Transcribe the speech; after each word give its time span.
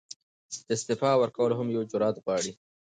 استعفاء 0.75 1.15
ورکول 1.19 1.51
هم 1.55 1.67
یو 1.75 1.83
جرئت 1.91 2.15
غواړي. 2.23 2.51